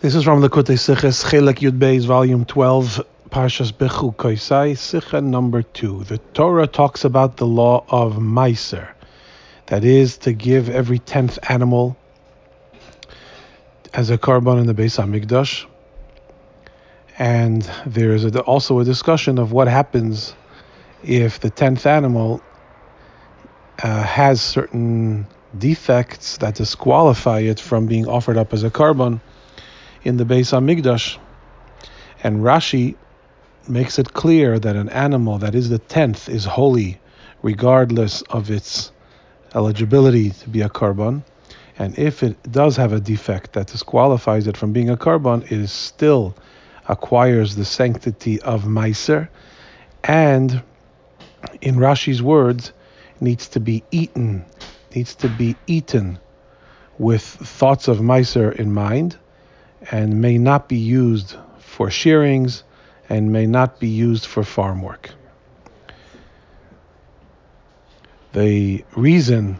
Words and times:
This 0.00 0.14
is 0.14 0.22
from 0.22 0.42
the 0.42 0.48
Kutei 0.48 0.78
Siches 0.78 1.24
Chelek 1.28 1.56
Yud 1.56 1.80
Beis, 1.80 2.06
Volume 2.06 2.44
12, 2.44 3.04
Parshas 3.30 3.72
Bechukosai, 3.72 4.76
Sicha 4.76 5.20
number 5.20 5.62
2. 5.62 6.04
The 6.04 6.18
Torah 6.34 6.68
talks 6.68 7.04
about 7.04 7.36
the 7.36 7.48
law 7.48 7.84
of 7.88 8.14
Meiser, 8.14 8.90
that 9.66 9.82
is, 9.82 10.16
to 10.18 10.32
give 10.32 10.70
every 10.70 11.00
tenth 11.00 11.36
animal 11.50 11.96
as 13.92 14.10
a 14.10 14.16
korban 14.16 14.60
in 14.60 14.68
the 14.68 14.72
Beis 14.72 15.02
HaMikdash. 15.02 15.66
And 17.18 17.68
there 17.84 18.12
is 18.12 18.24
also 18.36 18.78
a 18.78 18.84
discussion 18.84 19.36
of 19.40 19.50
what 19.50 19.66
happens 19.66 20.32
if 21.02 21.40
the 21.40 21.50
tenth 21.50 21.86
animal 21.86 22.40
uh, 23.82 24.04
has 24.04 24.40
certain 24.40 25.26
defects 25.58 26.36
that 26.36 26.54
disqualify 26.54 27.40
it 27.40 27.58
from 27.58 27.86
being 27.86 28.06
offered 28.06 28.36
up 28.36 28.52
as 28.52 28.62
a 28.62 28.70
korban 28.70 29.20
in 30.04 30.16
the 30.16 30.24
Beis 30.24 30.52
Hamikdash. 30.52 31.18
And 32.22 32.38
Rashi 32.38 32.96
makes 33.68 33.98
it 33.98 34.12
clear 34.12 34.58
that 34.58 34.76
an 34.76 34.88
animal 34.88 35.38
that 35.38 35.54
is 35.54 35.68
the 35.68 35.78
tenth 35.78 36.28
is 36.28 36.44
holy, 36.44 37.00
regardless 37.42 38.22
of 38.22 38.50
its 38.50 38.92
eligibility 39.54 40.30
to 40.30 40.48
be 40.48 40.62
a 40.62 40.68
korban. 40.68 41.22
And 41.78 41.96
if 41.98 42.22
it 42.22 42.36
does 42.50 42.76
have 42.76 42.92
a 42.92 43.00
defect 43.00 43.52
that 43.52 43.68
disqualifies 43.68 44.46
it 44.46 44.56
from 44.56 44.72
being 44.72 44.90
a 44.90 44.96
korban, 44.96 45.50
it 45.50 45.68
still 45.68 46.34
acquires 46.88 47.54
the 47.54 47.64
sanctity 47.64 48.40
of 48.42 48.64
Meiser, 48.64 49.28
and 50.02 50.62
in 51.60 51.76
Rashi's 51.76 52.22
words, 52.22 52.72
needs 53.20 53.48
to 53.48 53.60
be 53.60 53.84
eaten, 53.90 54.44
needs 54.94 55.14
to 55.16 55.28
be 55.28 55.56
eaten 55.66 56.18
with 56.98 57.22
thoughts 57.22 57.88
of 57.88 57.98
Meiser 57.98 58.54
in 58.54 58.72
mind, 58.72 59.18
and 59.90 60.20
may 60.20 60.38
not 60.38 60.68
be 60.68 60.76
used 60.76 61.36
for 61.58 61.90
shearings 61.90 62.64
and 63.08 63.32
may 63.32 63.46
not 63.46 63.80
be 63.80 63.88
used 63.88 64.26
for 64.26 64.42
farm 64.42 64.82
work. 64.82 65.10
The 68.32 68.84
reason 68.94 69.58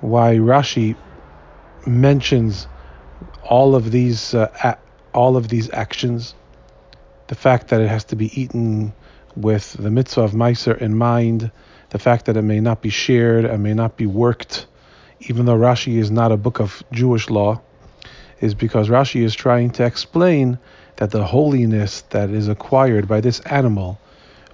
why 0.00 0.36
Rashi 0.36 0.96
mentions 1.86 2.66
all 3.42 3.74
of 3.74 3.90
these 3.90 4.34
uh, 4.34 4.76
all 5.14 5.36
of 5.36 5.48
these 5.48 5.70
actions, 5.72 6.34
the 7.28 7.34
fact 7.34 7.68
that 7.68 7.80
it 7.80 7.88
has 7.88 8.04
to 8.04 8.16
be 8.16 8.38
eaten 8.38 8.92
with 9.36 9.72
the 9.74 9.90
mitzvah 9.90 10.22
of 10.22 10.32
Meiser 10.32 10.76
in 10.76 10.96
mind, 10.96 11.50
the 11.90 11.98
fact 11.98 12.26
that 12.26 12.36
it 12.36 12.42
may 12.42 12.60
not 12.60 12.82
be 12.82 12.90
shared 12.90 13.44
and 13.44 13.62
may 13.62 13.74
not 13.74 13.96
be 13.96 14.06
worked, 14.06 14.66
even 15.20 15.46
though 15.46 15.56
Rashi 15.56 15.96
is 15.96 16.10
not 16.10 16.32
a 16.32 16.36
book 16.36 16.60
of 16.60 16.82
Jewish 16.92 17.30
law, 17.30 17.60
is 18.40 18.54
because 18.54 18.88
Rashi 18.88 19.22
is 19.22 19.34
trying 19.34 19.70
to 19.70 19.84
explain 19.84 20.58
that 20.96 21.10
the 21.10 21.24
holiness 21.24 22.02
that 22.10 22.30
is 22.30 22.48
acquired 22.48 23.08
by 23.08 23.20
this 23.20 23.40
animal 23.40 23.98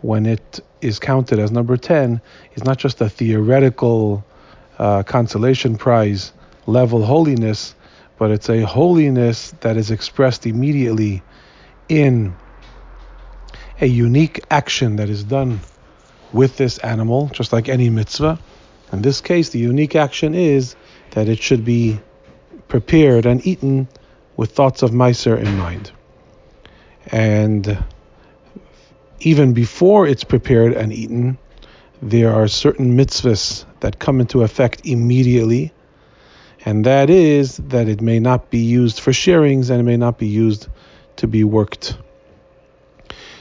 when 0.02 0.27
it 0.27 0.61
is 0.80 0.98
counted 0.98 1.38
as 1.38 1.50
number 1.50 1.77
10 1.77 2.20
is 2.55 2.64
not 2.64 2.78
just 2.78 3.00
a 3.00 3.08
theoretical 3.08 4.25
uh, 4.78 5.03
consolation 5.05 5.77
prize 5.77 6.33
level 6.66 7.05
holiness, 7.05 7.75
but 8.19 8.30
it's 8.30 8.48
a 8.48 8.62
holiness 8.62 9.53
that 9.60 9.77
is 9.77 9.91
expressed 9.91 10.47
immediately 10.47 11.22
in 11.88 12.34
a 13.80 13.86
unique 13.86 14.41
action 14.50 14.97
that 14.97 15.08
is 15.08 15.25
done 15.25 15.60
with 16.33 16.56
this 16.56 16.78
animal, 16.78 17.28
just 17.28 17.53
like 17.53 17.69
any 17.69 17.91
mitzvah. 17.91 18.38
In 18.92 19.03
this 19.03 19.20
case, 19.20 19.50
the 19.50 19.58
unique 19.58 19.97
action 19.97 20.34
is 20.34 20.77
that 21.12 21.28
it 21.28 21.41
should 21.41 21.64
be 21.64 22.00
prepared 22.73 23.27
and 23.27 23.47
eaten 23.47 23.87
with 24.34 24.53
thoughts 24.53 24.83
of 24.83 24.92
Meiser 24.92 25.39
in 25.39 25.59
mind. 25.59 25.92
And 27.09 27.84
even 29.20 29.53
before 29.53 30.06
it's 30.06 30.25
prepared 30.25 30.72
and 30.72 30.91
eaten, 30.91 31.37
there 32.00 32.33
are 32.33 32.49
certain 32.49 32.97
mitzvahs 32.97 33.66
that 33.81 33.99
come 33.99 34.21
into 34.21 34.43
effect 34.43 34.87
immediately, 34.87 35.71
and 36.65 36.87
that 36.87 37.10
is 37.10 37.59
that 37.59 37.91
it 37.91 38.00
may 38.00 38.19
not 38.19 38.49
be 38.49 38.60
used 38.60 39.00
for 39.00 39.10
sharings 39.10 39.69
and 39.69 39.78
it 39.78 39.84
may 39.84 39.99
not 39.99 40.16
be 40.16 40.28
used 40.28 40.69
to 41.16 41.27
be 41.27 41.44
worked. 41.44 41.99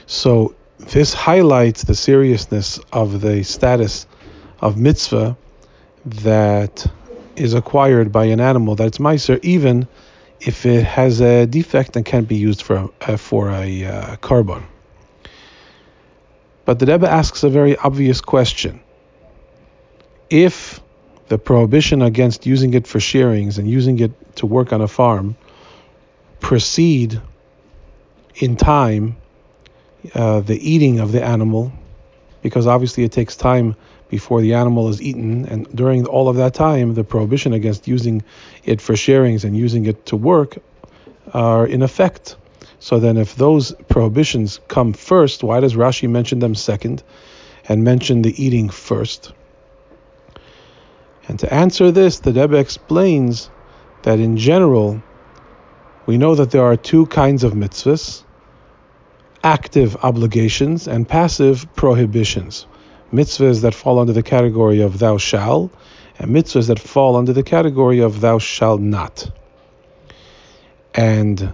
So 0.04 0.54
this 0.76 1.14
highlights 1.14 1.84
the 1.84 1.94
seriousness 1.94 2.78
of 2.92 3.22
the 3.22 3.44
status 3.44 4.06
of 4.60 4.76
mitzvah 4.76 5.38
that 6.04 6.86
is 7.36 7.54
acquired 7.54 8.12
by 8.12 8.26
an 8.26 8.40
animal 8.40 8.74
that's 8.74 8.98
meiser, 8.98 9.38
even 9.42 9.88
if 10.40 10.66
it 10.66 10.84
has 10.84 11.20
a 11.20 11.46
defect 11.46 11.96
and 11.96 12.04
can't 12.04 12.28
be 12.28 12.36
used 12.36 12.62
for 12.62 12.90
uh, 13.00 13.16
for 13.16 13.50
a 13.50 13.84
uh, 13.84 14.16
korban. 14.16 14.62
But 16.64 16.78
the 16.78 16.86
Rebbe 16.86 17.08
asks 17.08 17.42
a 17.42 17.48
very 17.48 17.76
obvious 17.76 18.20
question: 18.20 18.80
If 20.30 20.80
the 21.28 21.38
prohibition 21.38 22.02
against 22.02 22.46
using 22.46 22.74
it 22.74 22.86
for 22.86 23.00
shearings 23.00 23.58
and 23.58 23.68
using 23.68 23.98
it 24.00 24.12
to 24.36 24.46
work 24.46 24.72
on 24.72 24.80
a 24.80 24.88
farm 24.88 25.36
precede 26.40 27.20
in 28.36 28.56
time 28.56 29.16
uh, 30.14 30.40
the 30.40 30.58
eating 30.70 31.00
of 31.00 31.12
the 31.12 31.22
animal, 31.24 31.72
because 32.42 32.66
obviously 32.66 33.04
it 33.04 33.12
takes 33.12 33.36
time 33.36 33.76
before 34.08 34.42
the 34.42 34.54
animal 34.54 34.88
is 34.88 35.00
eaten. 35.00 35.46
And 35.46 35.66
during 35.74 36.04
all 36.06 36.28
of 36.28 36.36
that 36.36 36.52
time, 36.52 36.94
the 36.94 37.04
prohibition 37.04 37.54
against 37.54 37.88
using 37.88 38.22
it 38.64 38.80
for 38.80 38.92
sharings 38.92 39.44
and 39.44 39.56
using 39.56 39.86
it 39.86 40.04
to 40.06 40.16
work 40.16 40.58
are 41.32 41.66
in 41.66 41.82
effect. 41.82 42.36
So 42.78 42.98
then, 42.98 43.16
if 43.16 43.36
those 43.36 43.72
prohibitions 43.88 44.60
come 44.66 44.92
first, 44.92 45.44
why 45.44 45.60
does 45.60 45.74
Rashi 45.74 46.10
mention 46.10 46.40
them 46.40 46.54
second 46.54 47.02
and 47.68 47.84
mention 47.84 48.22
the 48.22 48.44
eating 48.44 48.68
first? 48.68 49.32
And 51.28 51.38
to 51.38 51.54
answer 51.54 51.92
this, 51.92 52.18
the 52.18 52.32
Rebbe 52.32 52.56
explains 52.56 53.50
that 54.02 54.18
in 54.18 54.36
general, 54.36 55.00
we 56.06 56.18
know 56.18 56.34
that 56.34 56.50
there 56.50 56.64
are 56.64 56.76
two 56.76 57.06
kinds 57.06 57.44
of 57.44 57.52
mitzvahs 57.52 58.24
active 59.44 59.96
obligations 60.02 60.86
and 60.86 61.08
passive 61.08 61.66
prohibitions 61.74 62.66
mitzvahs 63.12 63.60
that 63.62 63.74
fall 63.74 63.98
under 63.98 64.12
the 64.12 64.22
category 64.22 64.80
of 64.80 64.98
thou 64.98 65.18
shall, 65.18 65.70
and 66.18 66.30
mitzvahs 66.30 66.68
that 66.68 66.78
fall 66.78 67.16
under 67.16 67.32
the 67.32 67.42
category 67.42 68.00
of 68.00 68.20
thou 68.20 68.38
shalt 68.38 68.80
not. 68.80 69.30
And 70.94 71.52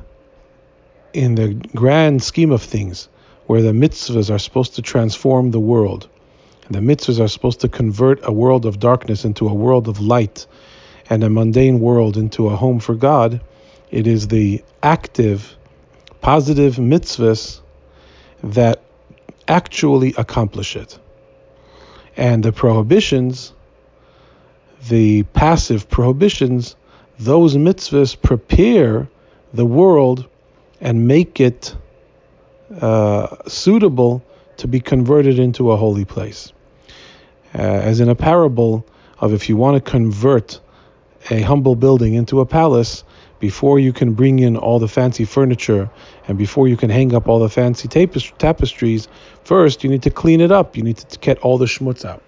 in 1.12 1.34
the 1.34 1.54
grand 1.75 2.22
scheme 2.22 2.53
of 2.53 2.62
things, 2.62 3.09
where 3.47 3.62
the 3.62 3.72
mitzvahs 3.72 4.32
are 4.32 4.38
supposed 4.38 4.77
to 4.77 4.82
transform 4.82 5.50
the 5.50 5.60
world, 5.60 6.09
the 6.71 6.81
mitzvahs 6.81 7.19
are 7.19 7.28
supposed 7.28 7.60
to 7.60 7.69
convert 7.69 8.21
a 8.22 8.32
world 8.32 8.66
of 8.66 8.78
darkness 8.78 9.25
into 9.25 9.48
a 9.48 9.54
world 9.54 9.88
of 9.88 10.00
light, 10.00 10.47
and 11.10 11.25
a 11.25 11.31
mundane 11.31 11.81
world 11.81 12.16
into 12.16 12.48
a 12.48 12.56
home 12.56 12.78
for 12.78 12.94
God, 12.94 13.41
it 13.91 14.06
is 14.06 14.28
the 14.28 14.62
active, 14.82 15.56
positive 16.21 16.77
mitzvahs 16.77 17.60
that 18.43 18.82
actually 19.49 20.15
accomplish 20.16 20.76
it 20.76 20.99
and 22.19 22.43
the 22.43 22.53
prohibitions, 22.53 23.54
the 24.88 25.22
passive 25.22 25.88
prohibitions, 25.88 26.77
those 27.19 27.56
mitzvahs 27.56 28.21
prepare 28.21 29.09
the 29.54 29.65
world 29.65 30.27
and 30.81 31.06
make 31.06 31.41
it 31.41 31.75
uh, 32.81 33.37
suitable 33.47 34.22
to 34.56 34.66
be 34.66 34.81
converted 34.81 35.38
into 35.38 35.71
a 35.71 35.77
holy 35.77 36.04
place. 36.04 36.53
Uh, 37.54 37.59
as 37.59 38.00
in 38.00 38.09
a 38.09 38.15
parable 38.15 38.84
of 39.21 39.32
if 39.32 39.48
you 39.48 39.56
want 39.56 39.82
to 39.82 39.91
convert 39.91 40.60
a 41.31 41.41
humble 41.43 41.77
building 41.77 42.15
into 42.15 42.41
a 42.41 42.47
palace, 42.47 43.04
before 43.41 43.78
you 43.78 43.92
can 43.92 44.15
bring 44.15 44.39
in 44.39 44.57
all 44.57 44.78
the 44.78 44.89
fancy 44.89 45.24
furniture 45.24 45.91
and 46.27 46.36
before 46.36 46.68
you 46.68 46.77
can 46.77 46.91
hang 46.91 47.15
up 47.15 47.28
all 47.28 47.39
the 47.39 47.48
fancy 47.48 47.89
tapestries, 47.89 49.09
first 49.45 49.84
you 49.84 49.91
need 49.91 50.03
to 50.03 50.10
clean 50.10 50.41
it 50.41 50.51
up. 50.51 50.77
You 50.77 50.83
need 50.83 50.98
to 50.98 51.18
get 51.18 51.39
all 51.39 51.59
the 51.59 51.66
schmutz 51.66 52.04
out. 52.04 52.22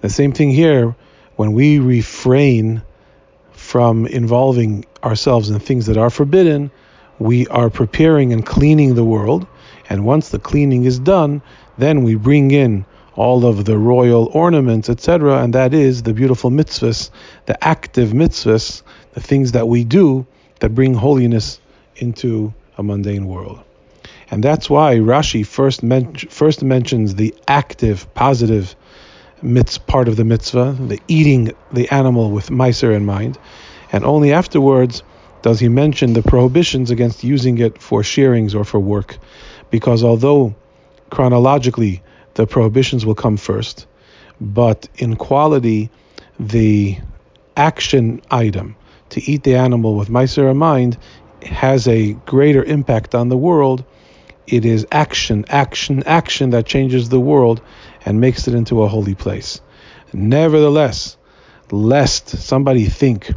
The 0.00 0.08
same 0.08 0.32
thing 0.32 0.50
here, 0.50 0.94
when 1.36 1.52
we 1.52 1.78
refrain 1.78 2.82
from 3.52 4.06
involving 4.06 4.84
ourselves 5.02 5.50
in 5.50 5.58
things 5.58 5.86
that 5.86 5.96
are 5.96 6.10
forbidden, 6.10 6.70
we 7.18 7.46
are 7.48 7.70
preparing 7.70 8.32
and 8.32 8.44
cleaning 8.44 8.94
the 8.94 9.04
world. 9.04 9.46
And 9.88 10.04
once 10.04 10.30
the 10.30 10.38
cleaning 10.38 10.84
is 10.84 10.98
done, 10.98 11.42
then 11.78 12.02
we 12.02 12.14
bring 12.14 12.50
in 12.50 12.84
all 13.14 13.44
of 13.44 13.64
the 13.64 13.76
royal 13.76 14.26
ornaments, 14.32 14.88
etc. 14.88 15.42
And 15.42 15.54
that 15.54 15.74
is 15.74 16.02
the 16.02 16.14
beautiful 16.14 16.50
mitzvahs, 16.50 17.10
the 17.46 17.62
active 17.62 18.10
mitzvahs, 18.10 18.82
the 19.12 19.20
things 19.20 19.52
that 19.52 19.68
we 19.68 19.84
do 19.84 20.26
that 20.60 20.70
bring 20.74 20.94
holiness 20.94 21.60
into 21.96 22.52
a 22.78 22.82
mundane 22.82 23.26
world. 23.26 23.60
And 24.30 24.42
that's 24.42 24.70
why 24.70 24.96
Rashi 24.96 25.44
first, 25.44 25.82
men- 25.82 26.14
first 26.14 26.62
mentions 26.62 27.16
the 27.16 27.34
active, 27.46 28.12
positive 28.14 28.74
mitz- 29.42 29.84
part 29.86 30.08
of 30.08 30.16
the 30.16 30.24
mitzvah, 30.24 30.76
the 30.80 31.00
eating 31.06 31.52
the 31.72 31.88
animal 31.90 32.30
with 32.30 32.48
meiser 32.48 32.94
in 32.96 33.04
mind, 33.04 33.38
and 33.92 34.04
only 34.04 34.32
afterwards 34.32 35.02
does 35.42 35.60
he 35.60 35.68
mention 35.68 36.14
the 36.14 36.22
prohibitions 36.22 36.90
against 36.90 37.24
using 37.24 37.58
it 37.58 37.82
for 37.82 38.02
shearings 38.02 38.54
or 38.54 38.64
for 38.64 38.80
work. 38.80 39.18
Because 39.70 40.02
although 40.02 40.54
chronologically 41.10 42.02
the 42.34 42.46
prohibitions 42.46 43.04
will 43.04 43.14
come 43.14 43.36
first, 43.36 43.86
but 44.40 44.88
in 44.96 45.16
quality, 45.16 45.90
the 46.38 46.98
action 47.56 48.20
item 48.30 48.76
to 49.10 49.22
eat 49.30 49.42
the 49.42 49.56
animal 49.56 49.96
with 49.96 50.08
Meiser 50.08 50.54
mind 50.56 50.96
has 51.42 51.86
a 51.86 52.12
greater 52.26 52.64
impact 52.64 53.14
on 53.14 53.28
the 53.28 53.36
world. 53.36 53.84
It 54.46 54.64
is 54.64 54.86
action, 54.90 55.44
action, 55.48 56.02
action 56.04 56.50
that 56.50 56.66
changes 56.66 57.08
the 57.08 57.20
world 57.20 57.60
and 58.04 58.20
makes 58.20 58.48
it 58.48 58.54
into 58.54 58.82
a 58.82 58.88
holy 58.88 59.14
place. 59.14 59.60
Nevertheless, 60.12 61.16
lest 61.70 62.28
somebody 62.28 62.86
think 62.86 63.32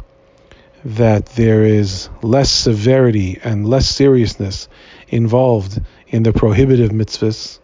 that 0.84 1.26
there 1.26 1.64
is 1.64 2.08
less 2.22 2.50
severity 2.50 3.40
and 3.42 3.68
less 3.68 3.88
seriousness 3.88 4.68
involved 5.08 5.80
in 6.08 6.22
the 6.22 6.32
prohibitive 6.32 6.90
mitzvahs, 6.90 7.58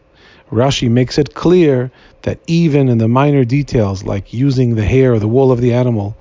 Rashi 0.53 0.91
makes 0.91 1.17
it 1.17 1.35
clear 1.35 1.91
that 2.23 2.39
even 2.47 2.91
in 2.91 2.99
the 2.99 3.09
minor 3.09 3.45
details, 3.45 4.05
like 4.05 4.35
using 4.35 4.75
the 4.75 4.85
hair 4.85 5.15
or 5.15 5.19
the 5.19 5.27
wool 5.27 5.51
of 5.51 5.63
the 5.63 5.73
animal, 5.73 6.15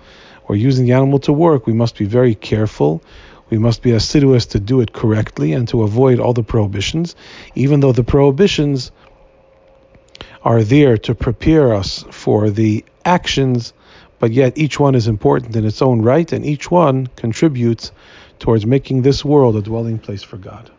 or 0.47 0.55
using 0.55 0.85
the 0.85 0.93
animal 0.93 1.19
to 1.19 1.33
work, 1.33 1.67
we 1.67 1.73
must 1.73 1.97
be 1.97 2.05
very 2.05 2.33
careful. 2.33 3.03
We 3.49 3.57
must 3.57 3.81
be 3.81 3.91
assiduous 3.91 4.45
to 4.47 4.59
do 4.59 4.79
it 4.79 4.93
correctly 4.93 5.51
and 5.51 5.67
to 5.67 5.83
avoid 5.83 6.19
all 6.19 6.31
the 6.31 6.43
prohibitions, 6.43 7.15
even 7.55 7.81
though 7.81 7.91
the 7.91 8.05
prohibitions 8.05 8.91
are 10.43 10.63
there 10.63 10.97
to 10.99 11.13
prepare 11.13 11.73
us 11.73 12.05
for 12.09 12.49
the 12.49 12.85
actions, 13.03 13.73
but 14.19 14.31
yet 14.31 14.57
each 14.57 14.79
one 14.79 14.95
is 14.95 15.07
important 15.07 15.55
in 15.57 15.65
its 15.65 15.81
own 15.81 16.01
right, 16.01 16.31
and 16.31 16.45
each 16.45 16.71
one 16.71 17.07
contributes 17.17 17.91
towards 18.39 18.65
making 18.65 19.01
this 19.01 19.25
world 19.25 19.57
a 19.57 19.61
dwelling 19.61 19.99
place 19.99 20.23
for 20.23 20.37
God. 20.37 20.71